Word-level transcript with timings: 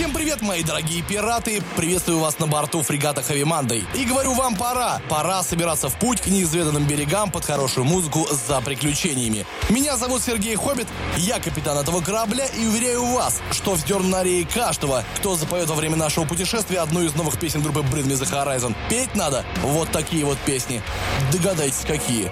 Всем 0.00 0.14
привет, 0.14 0.40
мои 0.40 0.62
дорогие 0.62 1.02
пираты! 1.02 1.62
Приветствую 1.76 2.20
вас 2.20 2.38
на 2.38 2.46
борту 2.46 2.80
фрегата 2.82 3.20
Monday. 3.20 3.84
И 3.94 4.06
говорю 4.06 4.32
вам 4.32 4.56
пора. 4.56 4.98
Пора 5.10 5.42
собираться 5.42 5.90
в 5.90 5.98
путь 5.98 6.22
к 6.22 6.26
неизведанным 6.28 6.86
берегам 6.86 7.30
под 7.30 7.44
хорошую 7.44 7.84
музыку 7.84 8.26
за 8.30 8.62
приключениями. 8.62 9.44
Меня 9.68 9.98
зовут 9.98 10.22
Сергей 10.22 10.56
Хоббит, 10.56 10.86
я 11.18 11.38
капитан 11.38 11.76
этого 11.76 12.00
корабля 12.00 12.46
и 12.46 12.66
уверяю 12.66 13.04
вас, 13.04 13.42
что 13.50 13.72
вздерну 13.72 14.08
на 14.08 14.22
рее 14.22 14.46
каждого, 14.46 15.04
кто 15.18 15.36
запоет 15.36 15.68
во 15.68 15.74
время 15.74 15.96
нашего 15.96 16.24
путешествия 16.24 16.80
одну 16.80 17.02
из 17.02 17.14
новых 17.14 17.38
песен 17.38 17.60
группы 17.60 17.80
Bring 17.80 18.06
Me 18.06 18.14
The 18.14 18.26
Horizon. 18.26 18.74
Петь 18.88 19.14
надо 19.14 19.44
вот 19.60 19.90
такие 19.90 20.24
вот 20.24 20.38
песни. 20.38 20.80
Догадайтесь, 21.30 21.84
какие. 21.86 22.30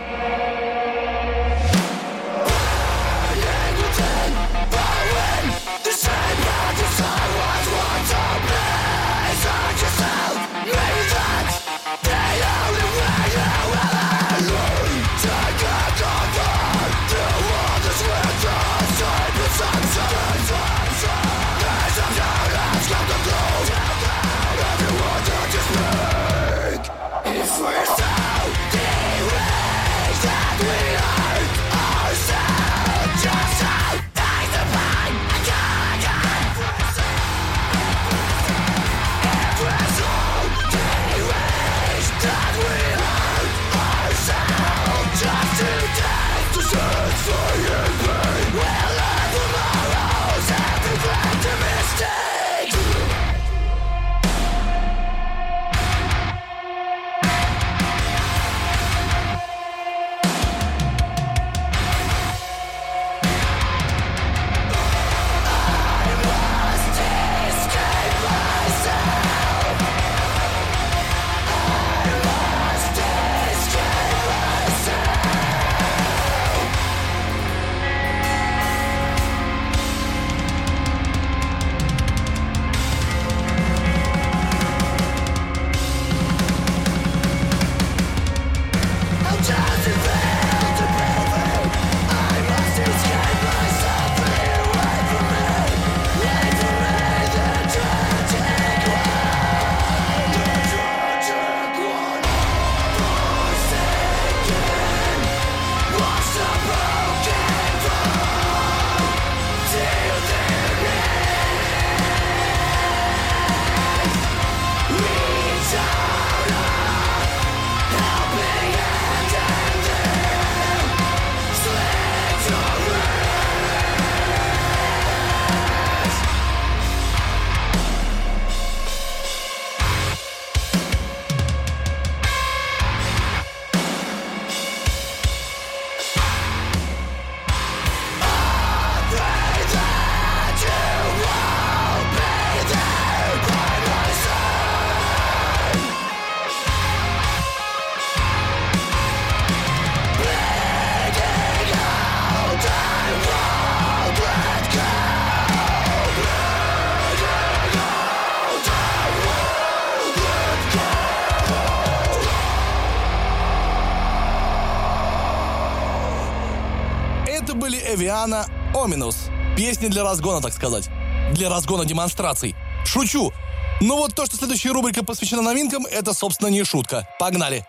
Эвиана 167.99 168.47
Оминус. 168.75 169.17
Песни 169.57 169.89
для 169.89 170.05
разгона, 170.05 170.41
так 170.41 170.53
сказать. 170.53 170.89
Для 171.33 171.49
разгона 171.49 171.85
демонстраций. 171.85 172.55
Шучу. 172.85 173.33
Но 173.81 173.97
вот 173.97 174.15
то, 174.15 174.25
что 174.25 174.37
следующая 174.37 174.71
рубрика 174.71 175.05
посвящена 175.05 175.43
новинкам, 175.43 175.85
это, 175.85 176.15
собственно, 176.15 176.49
не 176.49 176.63
шутка. 176.63 177.09
Погнали. 177.19 177.67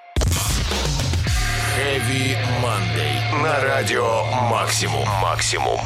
Heavy 1.78 2.38
Monday. 2.62 3.42
На 3.42 3.60
радио 3.60 4.24
Максимум. 4.52 5.08
Максимум. 5.20 5.80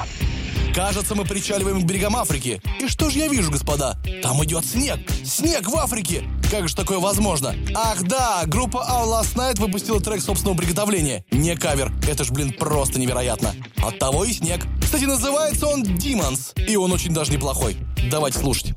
Кажется, 0.73 1.13
мы 1.13 1.23
причаливаем 1.23 1.81
к 1.81 1.85
берегам 1.85 2.15
Африки. 2.15 2.59
И 2.81 2.87
что 2.87 3.11
же 3.11 3.19
я 3.19 3.27
вижу, 3.27 3.51
господа? 3.51 3.95
Там 4.23 4.43
идет 4.43 4.65
снег. 4.65 4.99
Снег 5.23 5.69
в 5.69 5.75
Африке. 5.75 6.23
Как 6.49 6.67
же 6.67 6.75
такое 6.75 6.97
возможно? 6.97 7.55
Ах 7.75 8.01
да, 8.03 8.41
группа 8.47 8.77
Our 8.77 9.05
Last 9.05 9.35
Night 9.35 9.59
выпустила 9.59 10.01
трек 10.01 10.21
собственного 10.21 10.57
приготовления. 10.57 11.25
Не 11.29 11.55
кавер. 11.55 11.91
Это 12.07 12.23
ж, 12.23 12.31
блин, 12.31 12.53
просто 12.53 12.99
невероятно. 12.99 13.53
От 13.77 13.99
того 13.99 14.23
и 14.23 14.33
снег. 14.33 14.65
Кстати, 14.81 15.03
называется 15.03 15.67
он 15.67 15.83
Demons. 15.83 16.59
И 16.67 16.75
он 16.75 16.91
очень 16.91 17.13
даже 17.13 17.31
неплохой. 17.31 17.77
Давайте 18.09 18.39
слушать. 18.39 18.73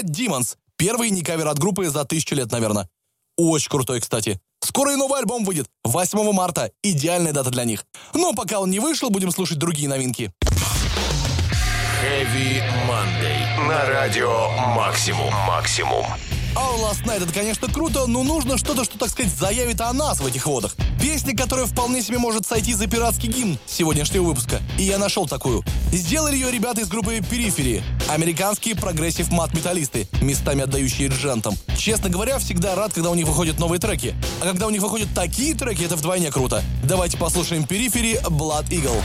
Night 0.00 0.10
Demons. 0.10 0.56
Первый 0.76 1.10
не 1.10 1.22
кавер 1.22 1.48
от 1.48 1.58
группы 1.58 1.88
за 1.88 2.04
тысячу 2.04 2.34
лет, 2.34 2.50
наверное. 2.52 2.88
Очень 3.36 3.70
крутой, 3.70 4.00
кстати. 4.00 4.40
Скоро 4.62 4.92
и 4.92 4.96
новый 4.96 5.20
альбом 5.20 5.44
выйдет. 5.44 5.66
8 5.84 6.32
марта. 6.32 6.70
Идеальная 6.82 7.32
дата 7.32 7.50
для 7.50 7.64
них. 7.64 7.84
Но 8.14 8.32
пока 8.32 8.60
он 8.60 8.70
не 8.70 8.80
вышел, 8.80 9.10
будем 9.10 9.30
слушать 9.30 9.58
другие 9.58 9.88
новинки. 9.88 10.32
Heavy 12.02 12.62
Monday. 12.88 13.68
На 13.68 13.86
радио 13.86 14.50
Максимум. 14.74 15.32
Максимум. 15.46 16.04
Our 16.56 16.80
Last 16.80 17.04
Night 17.04 17.22
это, 17.22 17.32
конечно, 17.32 17.68
круто, 17.68 18.06
но 18.06 18.24
нужно 18.24 18.58
что-то, 18.58 18.84
что, 18.84 18.98
так 18.98 19.08
сказать, 19.10 19.32
заявит 19.32 19.80
о 19.80 19.92
нас 19.92 20.20
в 20.20 20.26
этих 20.26 20.46
водах. 20.46 20.74
Песня, 21.00 21.36
которая 21.36 21.66
вполне 21.66 22.02
себе 22.02 22.18
может 22.18 22.44
сойти 22.44 22.74
за 22.74 22.88
пиратский 22.88 23.28
гимн 23.28 23.56
сегодняшнего 23.66 24.24
выпуска. 24.24 24.60
И 24.76 24.82
я 24.82 24.98
нашел 24.98 25.28
такую. 25.28 25.62
Сделали 25.92 26.34
ее 26.34 26.50
ребята 26.50 26.80
из 26.80 26.88
группы 26.88 27.20
Периферии. 27.20 27.84
Американские 28.08 28.74
прогрессив 28.74 29.30
мат-металлисты, 29.30 30.08
местами 30.20 30.62
отдающие 30.62 31.08
джентам. 31.08 31.54
Честно 31.78 32.10
говоря, 32.10 32.38
всегда 32.38 32.74
рад, 32.74 32.92
когда 32.92 33.10
у 33.10 33.14
них 33.14 33.26
выходят 33.26 33.60
новые 33.60 33.78
треки. 33.78 34.14
А 34.40 34.44
когда 34.44 34.66
у 34.66 34.70
них 34.70 34.82
выходят 34.82 35.08
такие 35.14 35.54
треки, 35.54 35.84
это 35.84 35.94
вдвойне 35.94 36.32
круто. 36.32 36.64
Давайте 36.82 37.16
послушаем 37.16 37.64
Периферии 37.64 38.20
Blood 38.24 38.68
Eagle. 38.70 39.00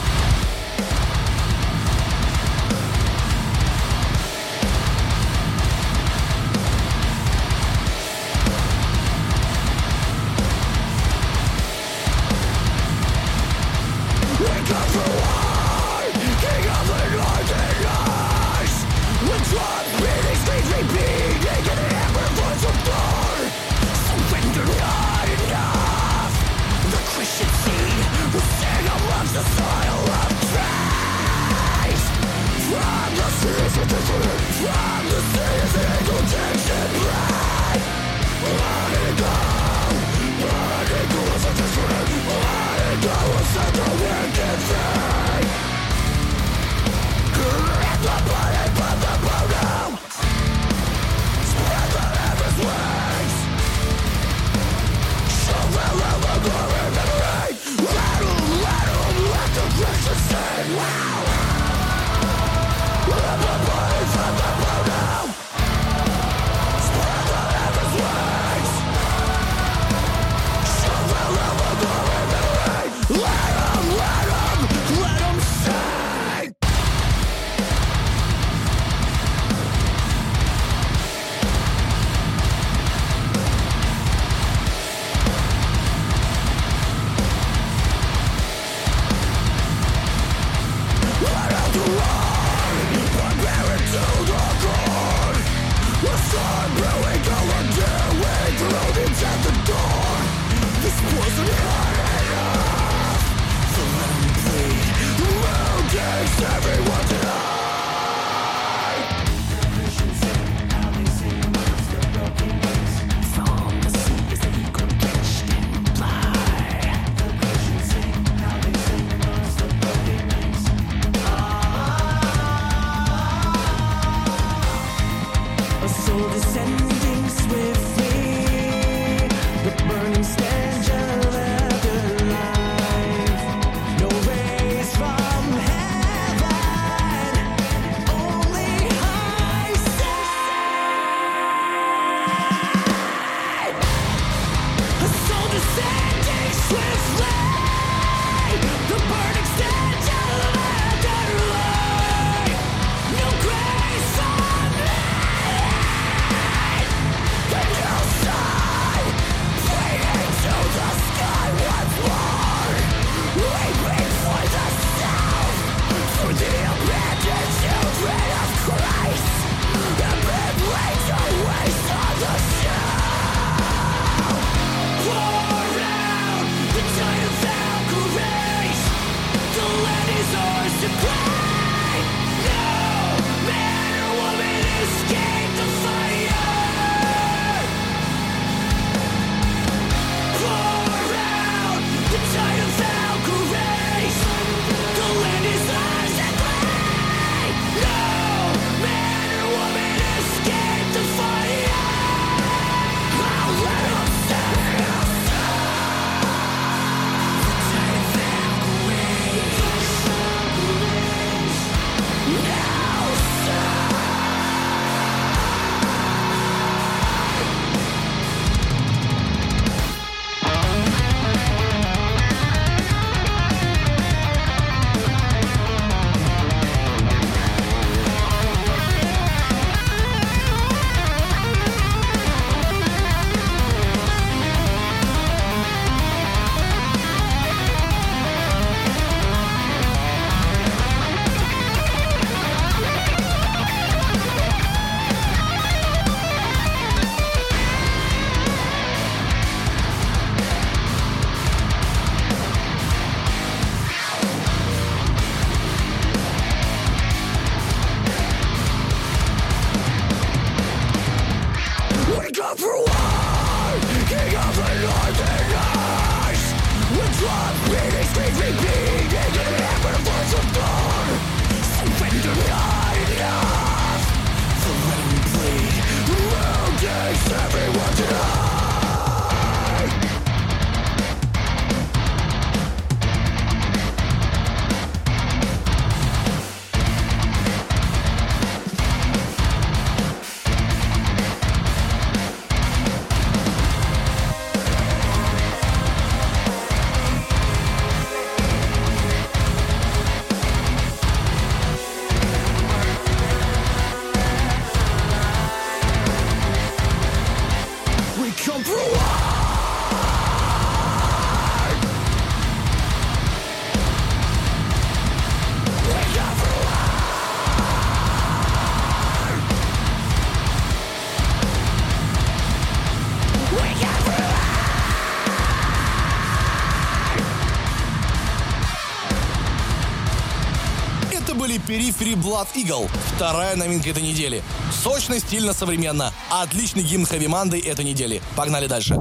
Blood 332.35 332.47
Eagle. 332.55 332.89
Вторая 333.15 333.55
новинка 333.55 333.89
этой 333.91 334.03
недели. 334.03 334.43
Сочно, 334.83 335.17
стильно, 335.19 335.53
современно. 335.53 336.11
Отличный 336.29 336.83
гимн 336.83 337.05
Хэви 337.05 337.27
Манды 337.27 337.61
этой 337.61 337.85
недели. 337.85 338.21
Погнали 338.35 338.67
дальше. 338.67 338.95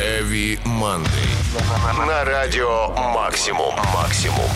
Heavy 0.00 0.60
Monday. 0.64 1.06
На 2.08 2.24
радио 2.24 2.88
«Максимум». 3.14 3.72
«Максимум». 3.94 4.50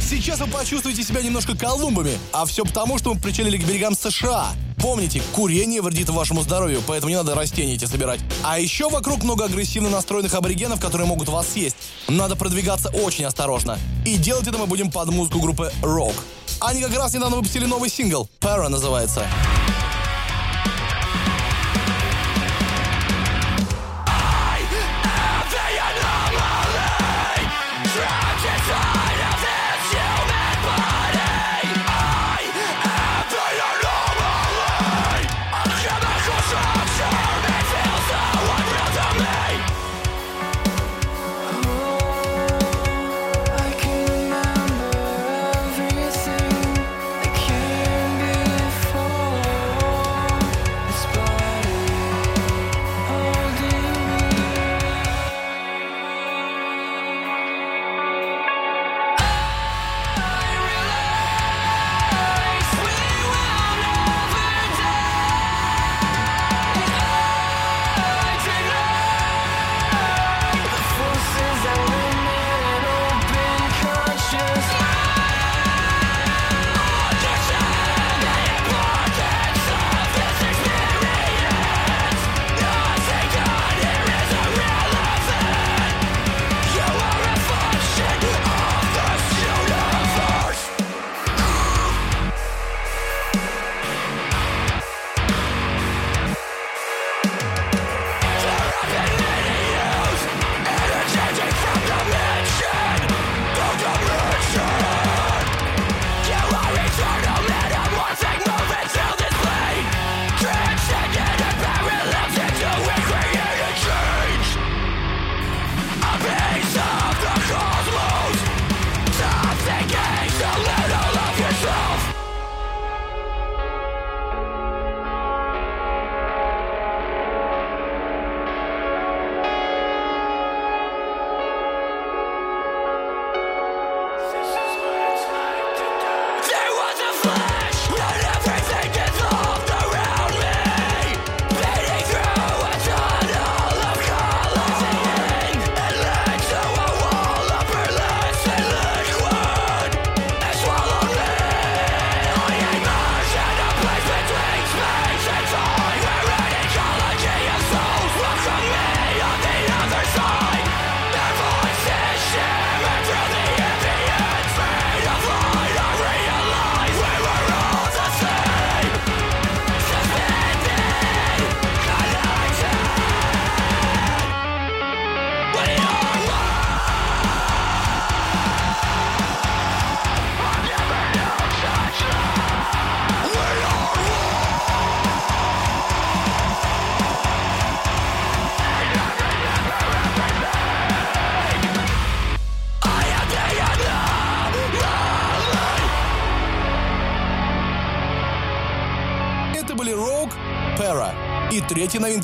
Сейчас 0.00 0.40
вы 0.40 0.46
почувствуете 0.46 1.02
себя 1.02 1.20
немножко 1.20 1.54
колумбами, 1.54 2.18
а 2.32 2.46
все 2.46 2.64
потому, 2.64 2.96
что 2.96 3.12
мы 3.12 3.20
причалили 3.20 3.58
к 3.58 3.66
берегам 3.66 3.94
США. 3.94 4.52
Помните, 4.78 5.20
курение 5.34 5.82
вредит 5.82 6.08
вашему 6.10 6.42
здоровью, 6.42 6.82
поэтому 6.86 7.10
не 7.10 7.16
надо 7.16 7.34
растения 7.34 7.74
эти 7.74 7.86
собирать. 7.86 8.20
А 8.42 8.58
еще 8.58 8.88
вокруг 8.88 9.24
много 9.24 9.44
агрессивно 9.44 9.90
настроенных 9.90 10.32
аборигенов, 10.34 10.80
которые 10.80 11.08
могут 11.08 11.28
вас 11.28 11.48
съесть. 11.48 11.75
Надо 12.08 12.36
продвигаться 12.36 12.88
очень 12.90 13.24
осторожно. 13.24 13.78
И 14.04 14.16
делать 14.16 14.46
это 14.46 14.58
мы 14.58 14.66
будем 14.66 14.90
под 14.90 15.08
музыку 15.10 15.40
группы 15.40 15.72
Rock. 15.82 16.14
Они 16.60 16.80
как 16.80 16.96
раз 16.96 17.14
недавно 17.14 17.36
выпустили 17.36 17.64
новый 17.64 17.90
сингл. 17.90 18.28
Пара 18.40 18.68
называется. 18.68 19.26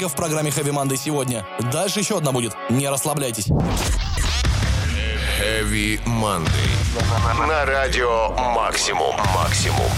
праздника 0.02 0.08
в 0.08 0.14
программе 0.14 0.50
Heavy 0.50 0.72
Monday 0.72 0.96
сегодня. 0.96 1.46
Дальше 1.72 2.00
еще 2.00 2.18
одна 2.18 2.32
будет. 2.32 2.54
Не 2.70 2.88
расслабляйтесь. 2.88 3.46
Heavy 5.40 6.00
Monday. 6.04 6.48
На 7.48 7.64
радио 7.64 8.30
«Максимум». 8.54 9.16
«Максимум». 9.34 9.90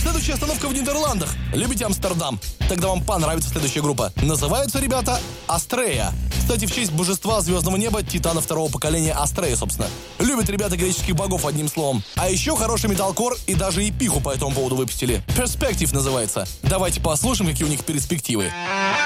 Следующая 0.00 0.34
остановка 0.34 0.68
в 0.68 0.72
Нидерландах. 0.72 1.34
Любите 1.52 1.84
Амстердам? 1.84 2.38
Тогда 2.68 2.88
вам 2.88 3.02
понравится 3.02 3.50
следующая 3.50 3.80
группа. 3.80 4.12
Называются 4.16 4.78
ребята 4.78 5.20
«Астрея». 5.46 6.12
Кстати, 6.38 6.64
в 6.66 6.72
честь 6.72 6.92
божества 6.92 7.40
звездного 7.40 7.76
неба, 7.76 8.04
титана 8.04 8.40
второго 8.40 8.70
поколения 8.70 9.12
Астрея, 9.12 9.56
собственно. 9.56 9.88
Любят 10.20 10.48
ребята 10.48 10.76
греческих 10.76 11.16
богов, 11.16 11.44
одним 11.44 11.68
словом. 11.68 12.04
А 12.14 12.30
еще 12.30 12.56
хороший 12.56 12.88
металкор 12.88 13.34
и 13.48 13.54
даже 13.54 13.86
эпиху 13.86 14.20
по 14.20 14.30
этому 14.30 14.52
поводу 14.52 14.76
выпустили. 14.76 15.22
Перспектив 15.36 15.92
называется. 15.92 16.46
Давайте 16.62 17.00
послушаем, 17.00 17.50
какие 17.50 17.66
у 17.66 17.70
них 17.70 17.84
перспективы. 17.84 18.44
Перспективы. 18.44 19.05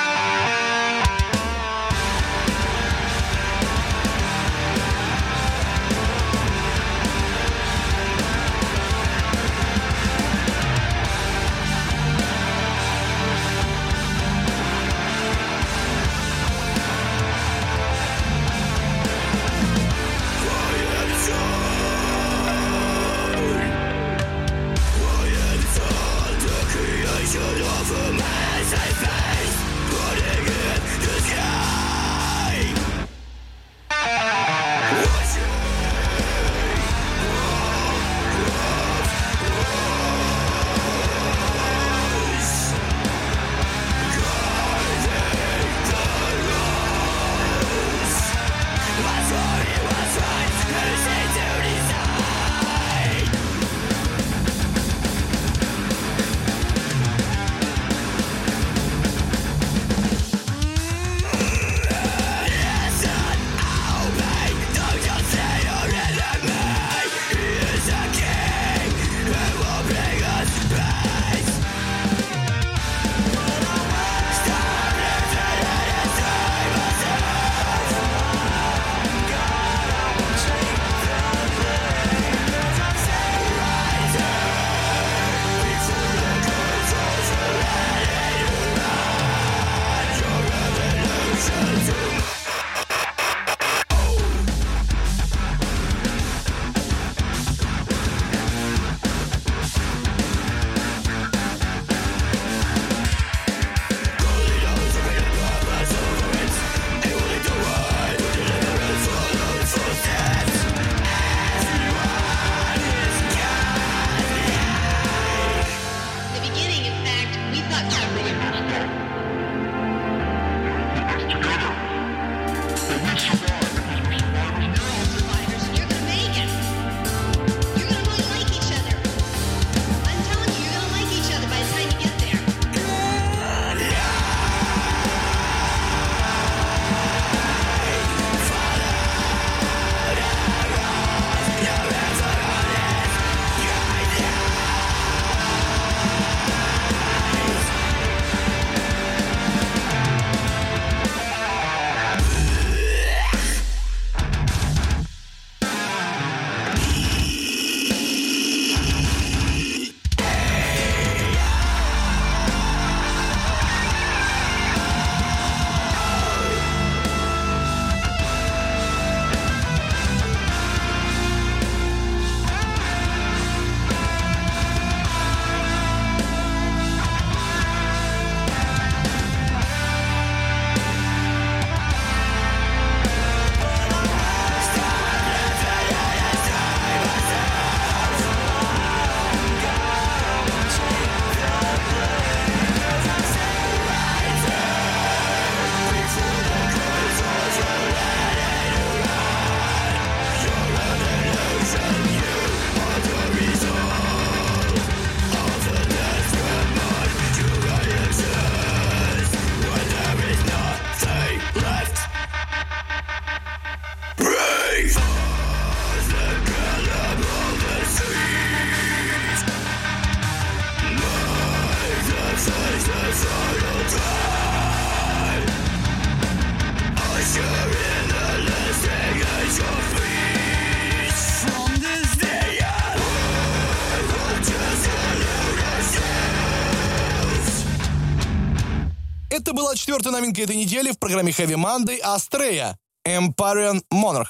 Четвертая 239.90 240.12
новинка 240.12 240.40
этой 240.42 240.54
недели 240.54 240.92
в 240.92 241.00
программе 241.00 241.32
Heavy 241.32 241.56
Monday 241.56 241.98
Астрея 242.00 242.78
Empyrean 243.04 243.82
Monarch. 243.92 244.28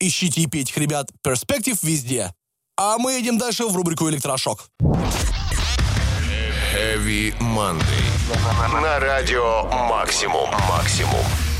Ищите 0.00 0.40
и 0.40 0.46
пейте, 0.46 0.72
ребят, 0.80 1.10
Perspective 1.22 1.78
везде. 1.82 2.32
А 2.78 2.96
мы 2.96 3.12
едем 3.12 3.36
дальше 3.36 3.66
в 3.66 3.76
рубрику 3.76 4.08
«Электрошок». 4.08 4.70
Heavy 6.72 7.38
Monday. 7.40 8.80
На 8.80 8.98
радио 9.00 9.64
Максимум. 9.64 10.48
Максимум. 10.66 11.51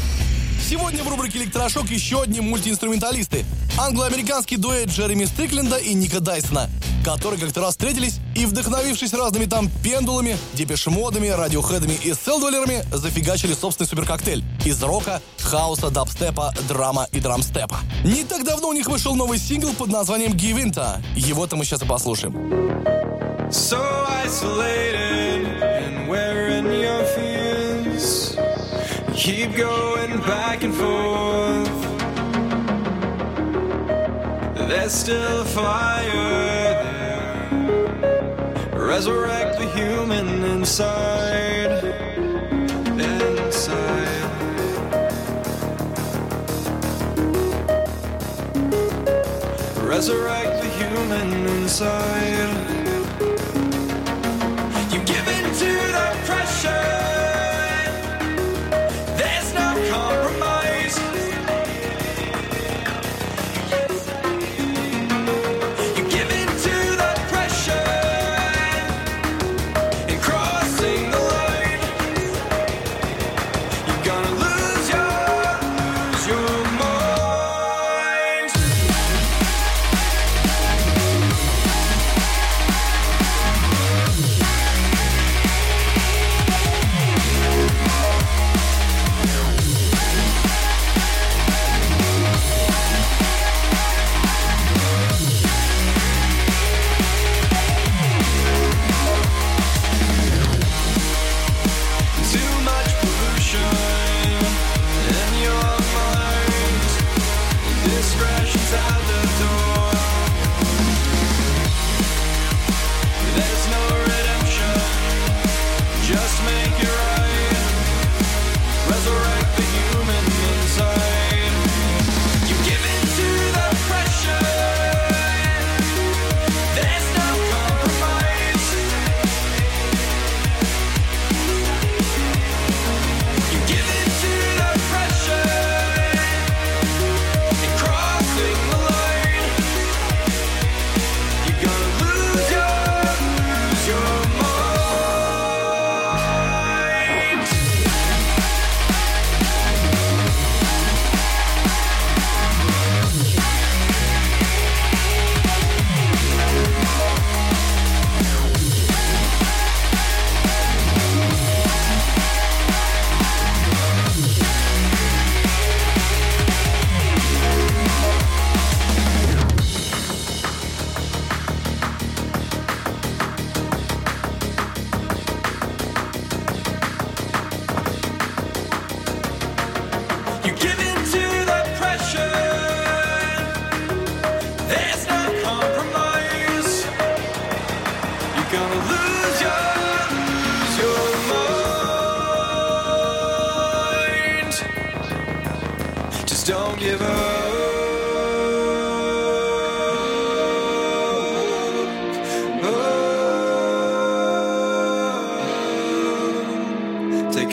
Сегодня 0.73 1.05
в 1.05 1.09
рубрике 1.11 1.37
«Электрошок» 1.37 1.91
еще 1.91 2.23
одни 2.23 2.41
мультиинструменталисты. 2.41 3.45
Англо-американский 3.79 4.57
дуэт 4.57 4.89
Джереми 4.89 5.27
Стрикленда 5.27 5.77
и 5.77 5.93
Ника 5.93 6.19
Дайсона, 6.19 6.71
которые 7.05 7.39
как-то 7.39 7.61
раз 7.61 7.73
встретились 7.73 8.21
и, 8.35 8.47
вдохновившись 8.47 9.13
разными 9.13 9.45
там 9.45 9.69
пендулами, 9.85 10.39
депешмодами, 10.55 11.29
радиохедами 11.29 11.93
и 12.03 12.15
селдвеллерами, 12.15 12.87
зафигачили 12.91 13.53
собственный 13.53 13.87
суперкоктейль 13.87 14.43
из 14.65 14.83
рока, 14.83 15.21
хаоса, 15.39 15.91
дабстепа, 15.91 16.55
драма 16.67 17.07
и 17.13 17.21
драмстепа. 17.21 17.77
Не 18.03 18.25
так 18.25 18.43
давно 18.43 18.69
у 18.69 18.73
них 18.73 18.89
вышел 18.89 19.15
новый 19.15 19.37
сингл 19.37 19.75
под 19.75 19.91
названием 19.91 20.33
«Гивинта». 20.33 21.03
Его-то 21.15 21.57
мы 21.57 21.67
сейчас 21.67 21.83
и 21.83 21.85
послушаем. 21.85 22.35
So 23.51 23.77
isolated. 24.25 25.72
keep 29.23 29.55
going 29.55 30.19
back 30.23 30.65
and 30.65 30.75
forth. 30.75 31.71
There's 34.69 34.93
still 34.93 35.43
a 35.43 35.45
fire 35.45 36.75
there. 36.83 37.49
Resurrect 38.75 39.61
the 39.61 39.69
human 39.77 40.43
inside. 40.43 41.85
Inside. 42.99 44.09
Resurrect 49.85 50.63
the 50.65 50.69
human 50.81 51.47
inside. 51.47 52.72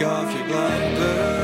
Off 0.01 0.33
your 0.33 0.45
blinders. 0.47 1.38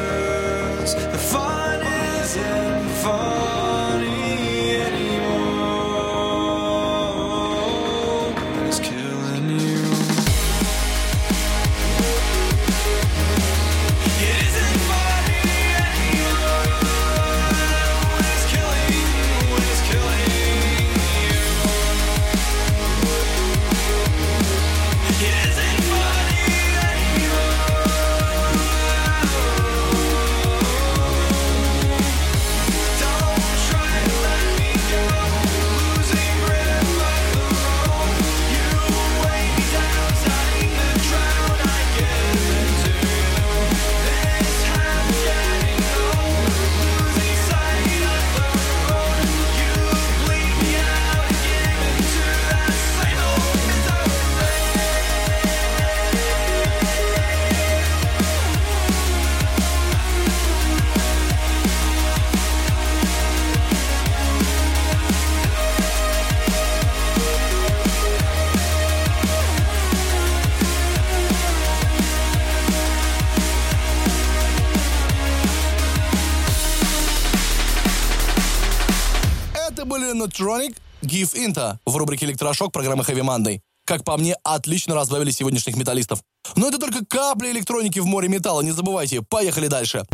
Electronic 80.36 80.76
Give 81.02 81.34
Into 81.34 81.78
в 81.86 81.96
рубрике 81.96 82.26
«Электрошок» 82.26 82.72
программы 82.72 83.04
Heavy 83.04 83.22
Monday. 83.22 83.60
Как 83.86 84.04
по 84.04 84.18
мне, 84.18 84.36
отлично 84.44 84.96
разбавили 84.96 85.32
сегодняшних 85.32 85.78
металлистов. 85.78 86.22
Но 86.56 86.68
это 86.68 86.78
только 86.78 87.06
капли 87.06 87.52
электроники 87.52 88.00
в 88.00 88.06
море 88.06 88.28
металла, 88.28 88.62
не 88.62 88.72
забывайте. 88.72 89.22
Поехали 89.22 89.68
дальше. 89.68 90.06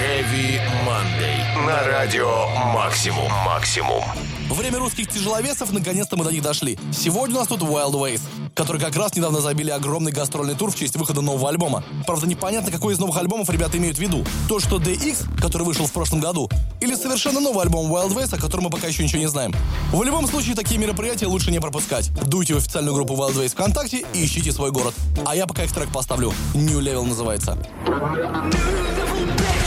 Heavy 0.00 0.60
Monday 0.86 1.66
на 1.66 1.84
радио 1.84 2.48
«Максимум». 2.72 3.30
«Максимум». 3.44 4.02
Время 4.50 4.78
русских 4.78 5.08
тяжеловесов, 5.08 5.72
наконец-то 5.72 6.16
мы 6.16 6.24
до 6.24 6.32
них 6.32 6.42
дошли. 6.42 6.78
Сегодня 6.92 7.36
у 7.36 7.38
нас 7.40 7.48
тут 7.48 7.60
Wild 7.60 7.92
Ways 7.92 8.20
которые 8.54 8.80
как 8.82 8.96
раз 8.96 9.14
недавно 9.14 9.40
забили 9.40 9.70
огромный 9.70 10.12
гастрольный 10.12 10.54
тур 10.54 10.70
в 10.70 10.76
честь 10.76 10.96
выхода 10.96 11.20
нового 11.20 11.48
альбома. 11.48 11.84
Правда, 12.06 12.26
непонятно, 12.26 12.70
какой 12.70 12.94
из 12.94 12.98
новых 12.98 13.16
альбомов 13.18 13.50
ребята 13.50 13.78
имеют 13.78 13.98
в 13.98 14.00
виду. 14.00 14.24
То, 14.48 14.60
что 14.60 14.76
DX, 14.76 15.40
который 15.40 15.64
вышел 15.64 15.86
в 15.86 15.92
прошлом 15.92 16.20
году, 16.20 16.48
или 16.80 16.94
совершенно 16.94 17.40
новый 17.40 17.62
альбом 17.62 17.92
Wild 17.92 18.14
Ways, 18.14 18.34
о 18.34 18.40
котором 18.40 18.64
мы 18.64 18.70
пока 18.70 18.86
еще 18.86 19.02
ничего 19.02 19.20
не 19.20 19.28
знаем. 19.28 19.52
В 19.92 20.02
любом 20.02 20.26
случае, 20.26 20.54
такие 20.54 20.78
мероприятия 20.78 21.26
лучше 21.26 21.50
не 21.50 21.60
пропускать. 21.60 22.10
Дуйте 22.26 22.54
в 22.54 22.58
официальную 22.58 22.94
группу 22.94 23.14
Wild 23.14 23.34
Ways 23.34 23.50
ВКонтакте 23.50 24.04
и 24.14 24.24
ищите 24.24 24.52
свой 24.52 24.70
город. 24.70 24.94
А 25.26 25.34
я 25.34 25.46
пока 25.46 25.64
их 25.64 25.72
трек 25.72 25.90
поставлю. 25.90 26.32
New 26.54 26.80
Level 26.80 27.04
называется. 27.04 27.58
Look, 27.86 29.63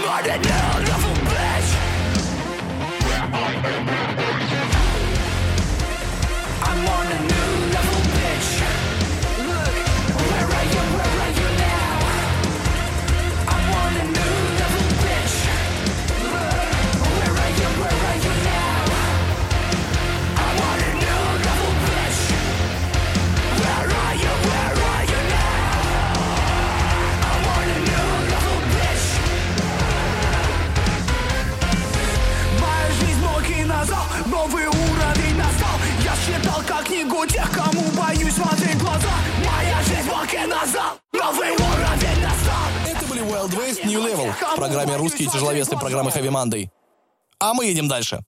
I'm 0.00 0.04
on 0.06 0.84
a 0.84 0.97
книгу 36.98 37.26
тех, 37.26 37.50
кому 37.52 37.82
боюсь 37.92 38.34
смотреть 38.34 38.74
в 38.74 38.80
глаза. 38.80 39.10
Моя 39.44 39.82
жизнь 39.82 40.08
ноги 40.08 40.46
назад, 40.46 40.98
новый 41.12 41.50
уровень 41.50 42.22
настал. 42.22 42.68
Это 42.86 43.06
были 43.06 43.22
Wild 43.22 43.50
Ways 43.50 43.86
New 43.86 44.00
Level 44.00 44.32
в 44.32 44.56
программе 44.56 44.96
«Русские 44.96 45.28
тяжеловесы» 45.28 45.76
программы 45.76 46.10
Heavy 46.10 46.30
Monday. 46.30 46.68
А 47.38 47.54
мы 47.54 47.66
едем 47.66 47.88
дальше. 47.88 48.20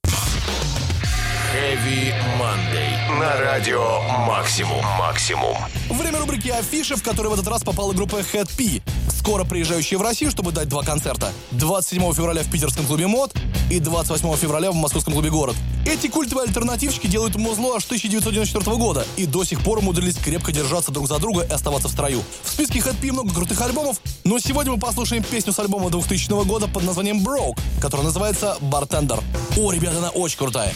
Heavy 1.53 2.13
Monday. 2.39 2.90
На 3.19 3.35
радио 3.41 4.01
Максимум. 4.25 4.81
Максимум. 4.97 5.57
Время 5.89 6.19
рубрики 6.19 6.47
«Афиши», 6.47 6.95
в 6.95 7.03
которой 7.03 7.27
в 7.27 7.33
этот 7.33 7.47
раз 7.49 7.61
попала 7.61 7.91
группа 7.91 8.17
Head 8.17 8.49
P, 8.55 8.81
скоро 9.09 9.43
приезжающая 9.43 9.97
в 9.97 10.01
Россию, 10.01 10.31
чтобы 10.31 10.53
дать 10.53 10.69
два 10.69 10.81
концерта. 10.81 11.33
27 11.51 12.13
февраля 12.13 12.43
в 12.43 12.49
питерском 12.49 12.85
клубе 12.85 13.07
МОД 13.07 13.33
и 13.69 13.79
28 13.79 14.37
февраля 14.37 14.71
в 14.71 14.75
московском 14.75 15.13
клубе 15.13 15.29
«Город». 15.29 15.57
Эти 15.85 16.07
культовые 16.07 16.45
альтернативщики 16.47 17.07
делают 17.07 17.35
музло 17.35 17.75
аж 17.75 17.83
1994 17.83 18.77
года 18.77 19.05
и 19.17 19.25
до 19.25 19.43
сих 19.43 19.61
пор 19.61 19.79
умудрились 19.79 20.15
крепко 20.15 20.53
держаться 20.53 20.91
друг 20.91 21.09
за 21.09 21.19
друга 21.19 21.43
и 21.43 21.51
оставаться 21.51 21.89
в 21.89 21.91
строю. 21.91 22.23
В 22.43 22.49
списке 22.49 22.79
Head 22.79 22.95
P 23.01 23.11
много 23.11 23.33
крутых 23.33 23.59
альбомов, 23.59 23.97
но 24.23 24.39
сегодня 24.39 24.71
мы 24.71 24.79
послушаем 24.79 25.23
песню 25.23 25.51
с 25.51 25.59
альбома 25.59 25.89
2000 25.89 26.45
года 26.45 26.69
под 26.69 26.83
названием 26.83 27.17
«Broke», 27.17 27.59
которая 27.81 28.05
называется 28.05 28.57
«Бартендер». 28.61 29.19
О, 29.57 29.71
ребята, 29.73 29.97
она 29.97 30.09
очень 30.11 30.37
крутая. 30.37 30.71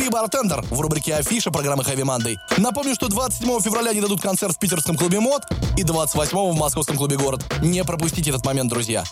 P 0.00 0.08
Bartender 0.08 0.64
в 0.70 0.80
рубрике 0.80 1.14
Афиша 1.14 1.50
программы 1.50 1.82
Heavy 1.82 2.04
Monday. 2.04 2.38
Напомню, 2.56 2.94
что 2.94 3.08
27 3.08 3.60
февраля 3.60 3.90
они 3.90 4.00
дадут 4.00 4.22
концерт 4.22 4.56
в 4.56 4.58
питерском 4.58 4.96
клубе 4.96 5.20
МОД 5.20 5.42
и 5.76 5.82
28 5.82 6.52
в 6.52 6.58
московском 6.58 6.96
клубе 6.96 7.18
Город. 7.18 7.44
Не 7.60 7.84
пропустите 7.84 8.30
этот 8.30 8.46
момент, 8.46 8.70
друзья. 8.70 9.04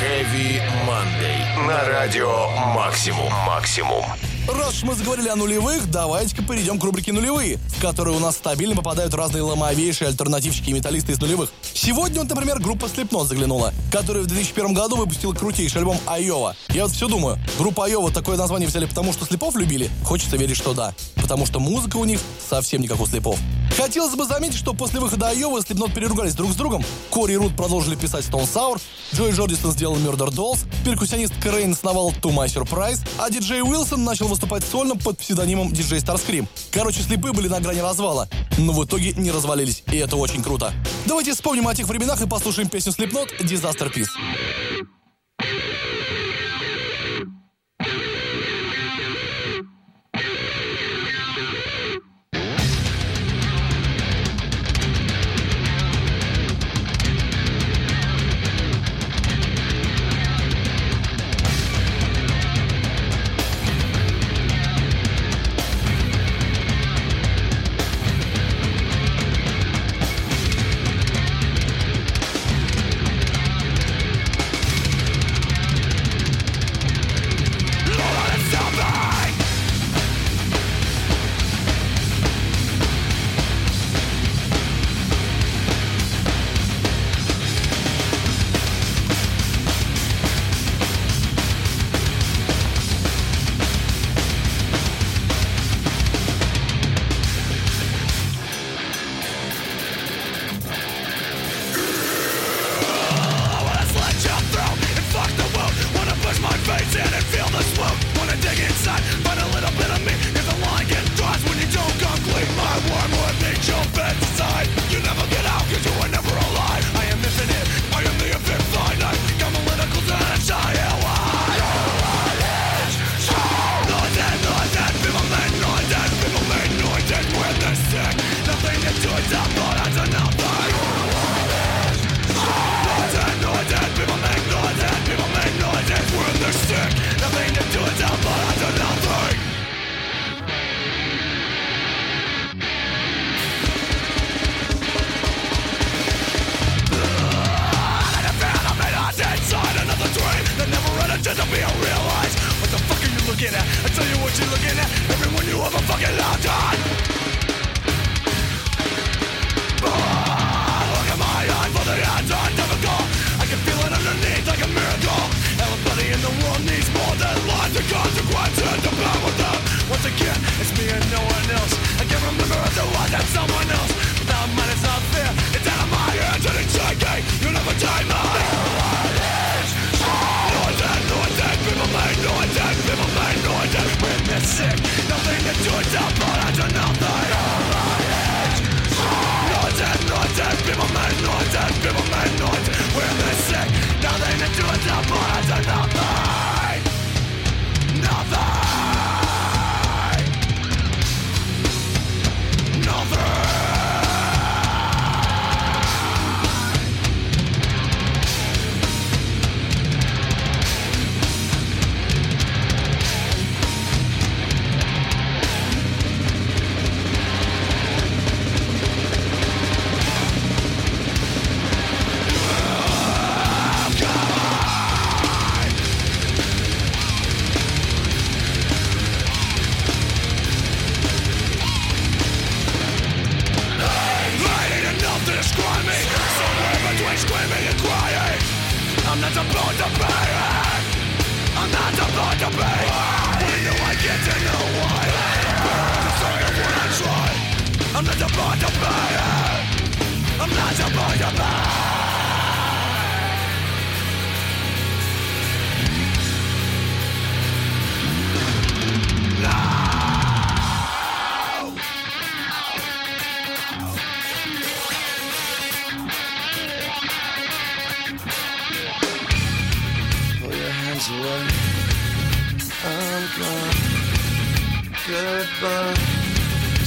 Heavy 0.00 0.62
Monday. 0.86 1.66
На 1.66 1.84
радио 1.84 2.48
Максимум. 2.74 3.30
Максимум. 3.46 4.02
Раз 4.48 4.76
уж 4.76 4.82
мы 4.84 4.94
заговорили 4.94 5.28
о 5.28 5.36
нулевых, 5.36 5.90
давайте-ка 5.90 6.42
перейдем 6.42 6.78
к 6.78 6.84
рубрике 6.84 7.12
«Нулевые», 7.12 7.58
в 7.58 7.82
которую 7.82 8.16
у 8.16 8.18
нас 8.18 8.36
стабильно 8.36 8.74
попадают 8.74 9.12
разные 9.12 9.42
ломовейшие 9.42 10.08
альтернативщики 10.08 10.70
и 10.70 10.72
металлисты 10.72 11.12
из 11.12 11.20
нулевых. 11.20 11.50
Сегодня, 11.74 12.24
например, 12.24 12.58
группа 12.58 12.86
Slipknot 12.86 13.26
заглянула, 13.26 13.74
которая 13.92 14.22
в 14.22 14.26
2001 14.26 14.72
году 14.72 14.96
выпустила 14.96 15.34
крутейший 15.34 15.80
альбом 15.80 15.98
«Айова». 16.06 16.56
Я 16.70 16.84
вот 16.84 16.92
все 16.92 17.08
думаю, 17.08 17.38
группа 17.58 17.84
«Айова» 17.84 18.10
такое 18.10 18.38
название 18.38 18.70
взяли 18.70 18.86
потому, 18.86 19.12
что 19.12 19.26
слепов 19.26 19.54
любили? 19.54 19.90
Хочется 20.02 20.38
верить, 20.38 20.56
что 20.56 20.72
да. 20.72 20.94
Потому 21.16 21.44
что 21.44 21.60
музыка 21.60 21.98
у 21.98 22.04
них 22.06 22.18
совсем 22.48 22.80
не 22.80 22.88
как 22.88 23.02
у 23.02 23.06
слепов. 23.06 23.38
Хотелось 23.76 24.14
бы 24.14 24.24
заметить, 24.24 24.56
что 24.56 24.72
после 24.72 24.98
выхода 24.98 25.28
Айова 25.28 25.60
Slipknot 25.60 25.92
переругались 25.92 26.34
друг 26.34 26.52
с 26.52 26.56
другом. 26.56 26.82
Кори 27.10 27.34
и 27.34 27.36
Рут 27.36 27.54
продолжили 27.54 27.96
писать 27.96 28.24
Stone 28.24 28.50
Sour, 28.50 28.80
Джой 29.14 29.32
Джордисон 29.32 29.72
сделал 29.72 29.96
Murder 29.96 30.30
Dolls, 30.30 30.66
перкуссионист 30.84 31.34
Крейн 31.42 31.74
сновал 31.74 32.12
To 32.22 32.34
My 32.34 32.46
Surprise, 32.46 33.00
а 33.18 33.30
диджей 33.30 33.62
Уилсон 33.62 34.04
начал 34.04 34.26
выступать 34.38 34.62
сольно 34.62 34.94
под 34.94 35.18
псевдонимом 35.18 35.72
диджей 35.72 35.98
Starscream. 35.98 36.46
Короче, 36.70 37.02
слепые 37.02 37.32
были 37.32 37.48
на 37.48 37.58
грани 37.58 37.80
развала, 37.80 38.28
но 38.56 38.72
в 38.72 38.84
итоге 38.84 39.12
не 39.14 39.32
развалились, 39.32 39.82
и 39.90 39.96
это 39.96 40.14
очень 40.14 40.44
круто. 40.44 40.72
Давайте 41.06 41.32
вспомним 41.32 41.66
о 41.66 41.74
тех 41.74 41.88
временах 41.88 42.22
и 42.22 42.28
послушаем 42.28 42.68
песню 42.68 42.92
Slipknot 42.92 43.40
Disaster 43.40 43.92
Piece. 43.92 44.10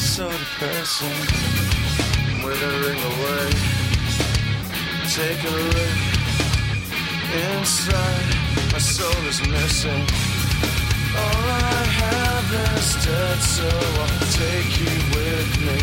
So 0.01 0.27
depressing. 0.27 1.21
Withering 2.43 3.01
away. 3.11 3.49
Take 5.07 5.43
a 5.45 5.53
look 5.53 5.97
inside. 7.53 8.29
My 8.73 8.79
soul 8.79 9.23
is 9.29 9.39
missing. 9.47 10.03
All 11.15 11.45
I 11.45 11.85
have 12.01 12.77
is 12.77 13.05
dead, 13.05 13.39
so 13.41 13.69
I'll 13.69 14.25
take 14.33 14.73
you 14.81 14.93
with 15.13 15.51
me. 15.69 15.77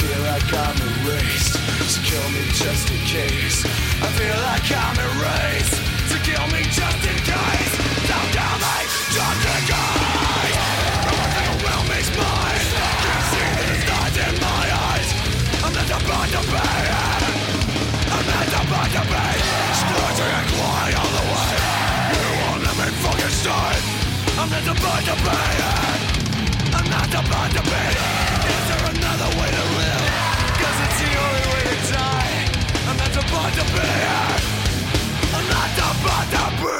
Feel 0.00 0.22
like 0.22 0.48
I'm 0.54 0.78
erased. 1.02 1.58
So 1.90 2.00
kill 2.06 2.28
me 2.30 2.46
just 2.54 2.88
in 2.94 3.00
case. 3.10 3.64
I 4.00 4.08
feel 4.14 4.38
like 4.48 4.70
I'm 4.70 4.98
erased. 5.10 5.74
So 6.08 6.16
kill 6.22 6.46
me 6.54 6.62
just 6.70 7.02
in 7.10 7.18
case. 7.26 7.74
Don't 8.06 8.30
kill 8.30 8.56
me 8.62 8.86
just 9.10 9.46
in 9.50 9.66
case. 9.66 9.97
Not 24.66 24.76
about 24.76 25.04
to 25.04 25.14
pay. 25.22 25.54
I'm 26.74 26.90
not 26.90 27.08
about 27.08 27.50
to 27.52 27.62
pay. 27.62 27.90
Is 28.50 28.64
there 28.68 28.84
another 28.90 29.30
way 29.38 29.50
to 29.50 29.64
live? 29.78 30.04
Cause 30.58 30.78
it's 30.84 30.98
the 30.98 31.10
only 31.24 31.44
way 31.52 31.62
to 31.70 31.92
die. 31.92 32.34
I'm 32.88 32.96
not 32.96 33.16
about 33.22 33.52
to 33.54 33.64
pay. 33.74 34.00
I'm 35.36 35.46
not 35.48 35.78
about 35.78 36.30
to 36.32 36.66
pay. 36.66 36.77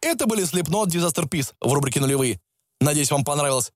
Это 0.00 0.26
были 0.26 0.44
Slipknot 0.44 0.86
Disasterpiece 0.86 1.52
в 1.60 1.72
рубрике 1.72 2.00
«Нулевые». 2.00 2.40
Надеюсь, 2.80 3.10
вам 3.10 3.24
понравилось. 3.24 3.70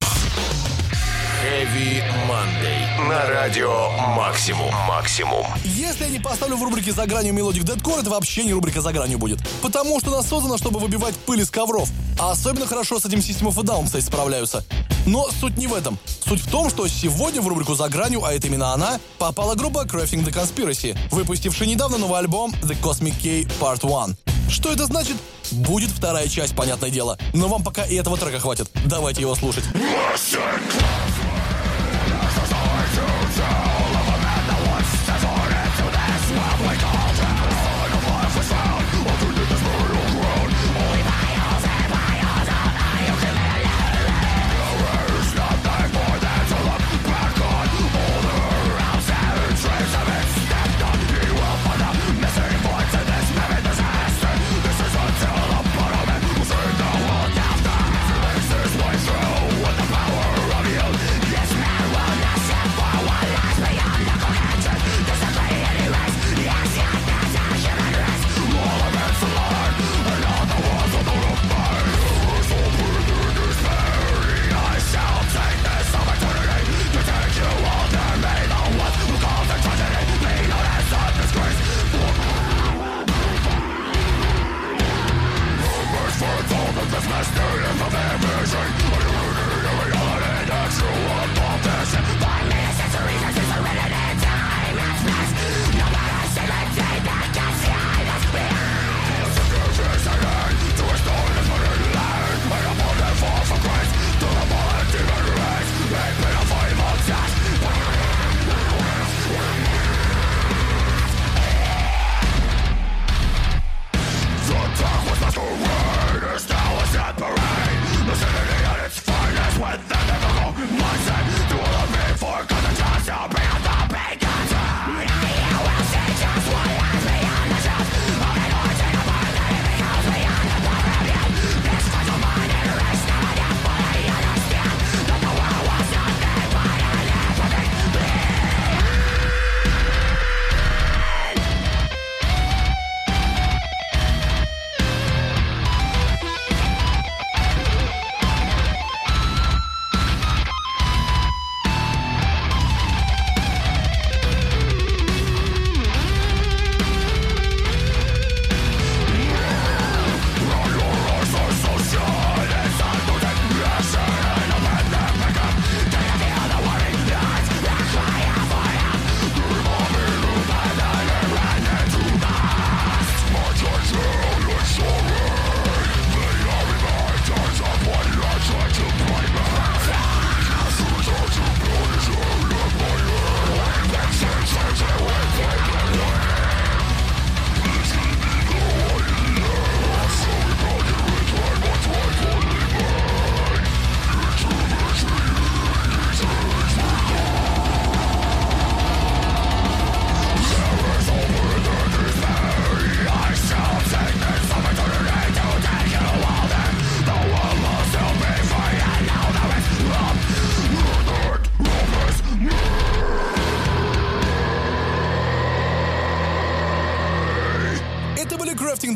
Heavy 1.40 2.02
Monday. 2.28 3.08
На 3.08 3.26
радио 3.26 3.90
Максимум. 4.16 4.74
Максимум. 4.88 5.46
Если 5.64 6.04
я 6.04 6.10
не 6.10 6.18
поставлю 6.18 6.56
в 6.56 6.64
рубрике 6.64 6.92
«За 6.92 7.06
гранью 7.06 7.32
melodic 7.32 7.62
deathcore», 7.62 8.00
это 8.00 8.10
вообще 8.10 8.44
не 8.44 8.52
рубрика 8.52 8.80
«За 8.80 8.92
гранью» 8.92 9.18
будет. 9.18 9.38
Потому 9.62 10.00
что 10.00 10.12
она 10.12 10.22
создана, 10.22 10.58
чтобы 10.58 10.80
выбивать 10.80 11.14
пыль 11.14 11.42
из 11.42 11.50
ковров. 11.50 11.88
А 12.18 12.32
особенно 12.32 12.66
хорошо 12.66 12.98
с 12.98 13.06
этим 13.06 13.20
System 13.20 13.48
of 13.48 13.58
a 13.58 13.62
Down, 13.62 13.84
кстати, 13.84 14.04
справляются. 14.04 14.64
Но 15.06 15.28
суть 15.40 15.56
не 15.56 15.68
в 15.68 15.74
этом. 15.74 15.96
Суть 16.26 16.40
в 16.40 16.50
том, 16.50 16.70
что 16.70 16.88
сегодня 16.88 17.40
в 17.40 17.46
рубрику 17.46 17.74
«За 17.74 17.88
гранью», 17.88 18.24
а 18.24 18.32
это 18.32 18.48
именно 18.48 18.72
она, 18.72 18.98
попала 19.18 19.54
группа 19.54 19.84
Crafting 19.84 20.24
the 20.24 20.32
Conspiracy, 20.32 20.98
выпустившая 21.12 21.68
недавно 21.68 21.98
новый 21.98 22.18
альбом 22.18 22.52
The 22.62 22.76
Cosmic 22.80 23.14
Key 23.22 23.48
Part 23.60 23.86
1. 23.86 24.27
Что 24.48 24.72
это 24.72 24.86
значит? 24.86 25.16
Будет 25.50 25.90
вторая 25.90 26.28
часть, 26.28 26.54
понятное 26.54 26.90
дело. 26.90 27.18
Но 27.34 27.48
вам 27.48 27.62
пока 27.62 27.84
и 27.84 27.94
этого 27.94 28.16
трека 28.16 28.40
хватит. 28.40 28.70
Давайте 28.86 29.20
его 29.22 29.34
слушать. 29.34 29.64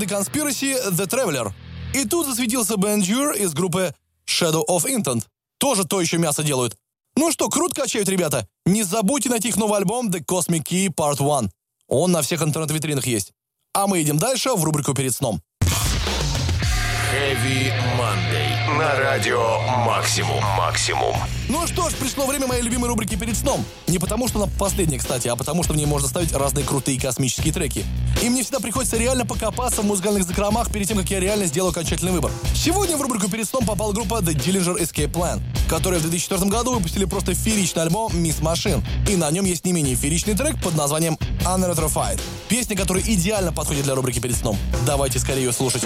The 0.03 0.09
Conspiracy, 0.09 0.75
The 0.91 1.07
Traveler. 1.07 1.53
И 1.95 2.05
тут 2.05 2.27
засветился 2.27 2.77
Бенджур 2.77 3.33
из 3.35 3.53
группы 3.55 3.95
Shadow 4.27 4.63
of 4.69 4.85
Intent. 4.85 5.25
Тоже 5.59 5.85
то 5.85 6.01
еще 6.01 6.19
мясо 6.19 6.43
делают. 6.43 6.77
Ну 7.17 7.31
что, 7.31 7.49
круто 7.49 7.83
качают 7.83 8.09
ребята. 8.09 8.49
Не 8.67 8.83
забудьте 8.83 9.29
найти 9.29 9.49
их 9.49 9.57
новый 9.57 9.79
альбом 9.79 10.09
The 10.09 10.25
Cosmic 10.25 10.65
Key 10.65 10.89
Part 10.89 11.19
1. 11.21 11.51
Он 11.89 12.11
на 12.11 12.23
всех 12.23 12.43
интернет-витринах 12.43 13.07
есть. 13.07 13.33
А 13.75 13.87
мы 13.87 14.03
идем 14.03 14.19
дальше 14.19 14.51
в 14.55 14.65
рубрику 14.65 14.95
«Перед 14.95 15.15
сном». 15.15 15.41
Heavy 17.13 17.71
Monday. 17.99 18.79
На 18.79 18.99
радио 18.99 19.61
Максимум. 19.85 20.43
Максимум. 20.57 21.15
Ну 21.47 21.67
что 21.67 21.91
ж, 21.91 21.93
пришло 21.93 22.25
время 22.25 22.47
моей 22.47 22.63
любимой 22.63 22.89
рубрики 22.89 23.17
«Перед 23.17 23.37
сном». 23.37 23.63
Не 23.87 23.99
потому, 23.99 24.29
что 24.29 24.43
она 24.43 24.51
последняя, 24.59 24.97
кстати, 24.97 25.29
а 25.29 25.37
потому, 25.37 25.63
что 25.63 25.75
в 25.75 25.77
ней 25.77 25.85
можно 25.85 26.09
ставить 26.09 26.33
разные 26.33 26.65
крутые 26.65 26.99
космические 26.99 27.53
треки. 27.53 27.85
И 28.23 28.31
мне 28.31 28.43
всегда 28.43 28.61
приходится 28.61 28.97
реально 28.97 29.27
покопаться 29.27 29.83
в 29.83 29.85
музыкальных 29.85 30.25
закромах 30.25 30.73
перед 30.73 30.89
тем, 30.89 30.97
как 30.97 31.11
я 31.11 31.21
реально 31.21 31.45
сделаю 31.45 31.73
окончательный 31.73 32.13
выбор. 32.13 32.31
Сегодня 32.55 32.97
в 32.97 33.03
рубрику 33.03 33.29
«Перед 33.29 33.47
сном» 33.47 33.67
попала 33.67 33.93
группа 33.93 34.21
The 34.21 34.33
Dillinger 34.33 34.81
Escape 34.81 35.13
Plan, 35.13 35.43
которые 35.69 35.99
в 35.99 36.05
2004 36.05 36.51
году 36.51 36.73
выпустили 36.73 37.05
просто 37.05 37.35
фееричный 37.35 37.83
альбом 37.83 38.11
«Miss 38.15 38.41
Machine». 38.41 38.83
И 39.07 39.17
на 39.17 39.31
нем 39.31 39.45
есть 39.45 39.67
не 39.67 39.75
менее 39.75 39.97
фееричный 39.97 40.35
трек 40.35 40.59
под 40.63 40.77
названием 40.77 41.19
Unretrofied. 41.45 42.19
Песня, 42.49 42.75
которая 42.75 43.05
идеально 43.05 43.53
подходит 43.53 43.85
для 43.85 43.95
рубрики 43.95 44.19
«Перед 44.19 44.37
сном». 44.37 44.57
Давайте 44.87 45.19
скорее 45.19 45.45
ее 45.45 45.53
слушать. 45.53 45.83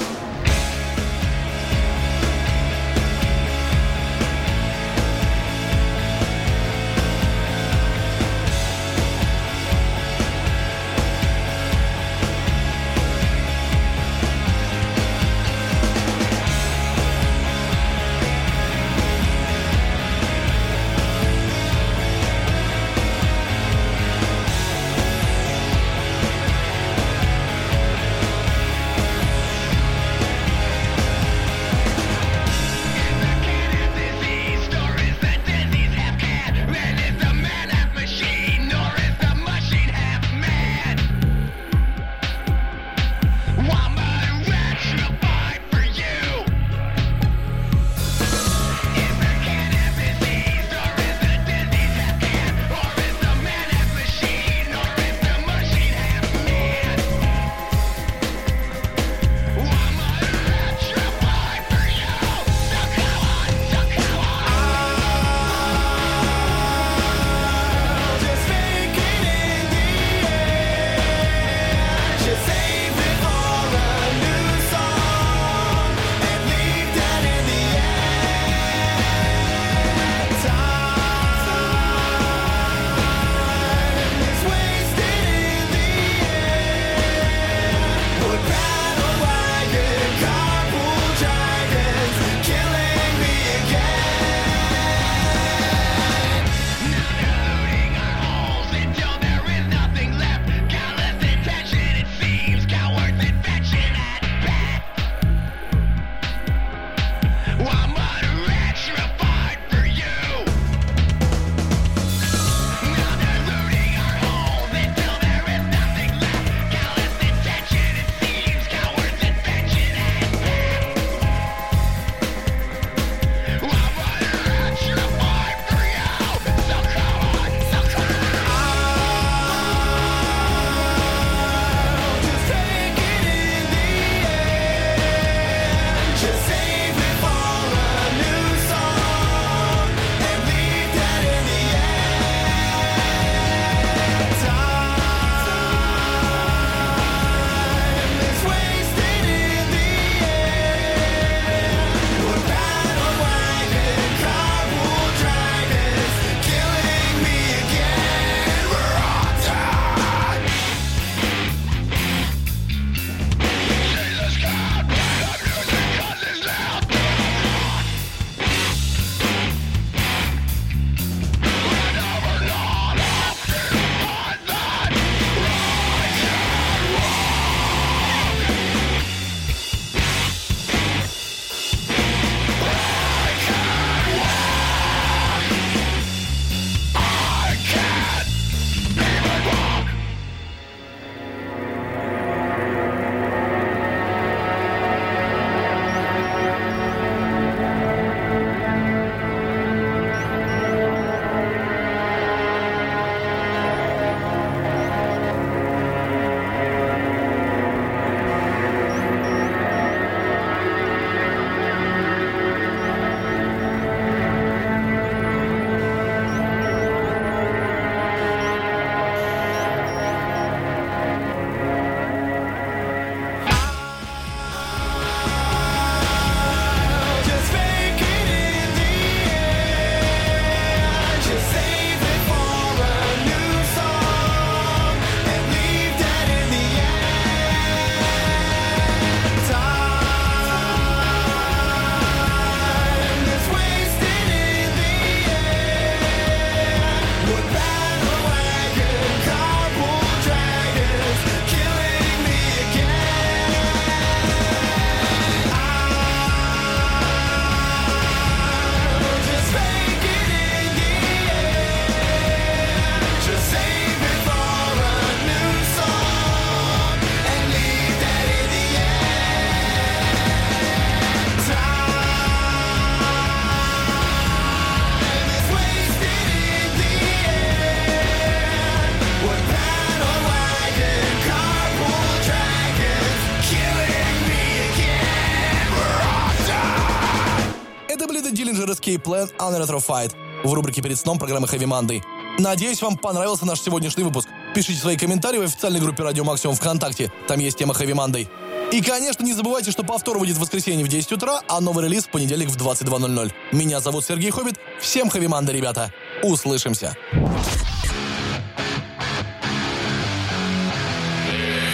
Escape 288.97 289.03
Plan 289.03 289.31
Unretrofied 289.39 290.13
в 290.45 290.53
рубрике 290.53 290.83
«Перед 290.83 290.99
сном» 290.99 291.19
программы 291.19 291.47
Heavy 291.47 291.67
Monday. 291.67 292.03
Надеюсь, 292.39 292.83
вам 292.83 292.97
понравился 292.97 293.47
наш 293.47 293.61
сегодняшний 293.61 294.05
выпуск. 294.05 294.29
Пишите 294.55 294.79
свои 294.79 294.97
комментарии 294.97 295.39
в 295.39 295.43
официальной 295.43 295.81
группе 295.81 296.03
Радио 296.03 296.25
Максимум 296.25 296.57
ВКонтакте. 296.57 297.11
Там 297.27 297.39
есть 297.41 297.59
тема 297.59 297.75
Heavy 297.75 297.93
Monday. 297.93 298.29
И, 298.73 298.83
конечно, 298.83 299.25
не 299.25 299.33
забывайте, 299.33 299.71
что 299.71 299.85
повтор 299.85 300.19
выйдет 300.19 300.37
в 300.37 300.41
воскресенье 300.41 300.85
в 300.85 300.89
10 300.89 301.13
утра, 301.13 301.41
а 301.49 301.61
новый 301.61 301.85
релиз 301.85 302.05
в 302.05 302.11
понедельник 302.11 302.51
в 302.51 302.57
22.00. 302.57 303.33
Меня 303.53 303.81
зовут 303.81 304.05
Сергей 304.05 304.31
Хоббит. 304.31 304.57
Всем 304.81 305.09
Heavy 305.09 305.29
Monday, 305.29 305.53
ребята. 305.53 305.93
Услышимся. 306.23 306.97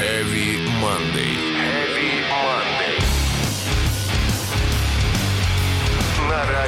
Heavy 0.00 0.68
Monday. 0.80 1.31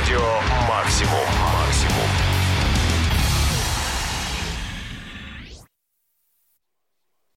Радио 0.04 0.40
Максимум. 0.68 1.53